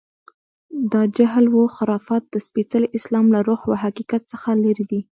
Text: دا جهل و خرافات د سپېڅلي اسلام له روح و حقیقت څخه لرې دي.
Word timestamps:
دا 0.91 1.01
جهل 1.17 1.45
و 1.49 1.57
خرافات 1.75 2.23
د 2.29 2.35
سپېڅلي 2.47 2.87
اسلام 2.97 3.25
له 3.33 3.39
روح 3.47 3.61
و 3.69 3.73
حقیقت 3.83 4.21
څخه 4.31 4.49
لرې 4.63 4.85
دي. 4.91 5.01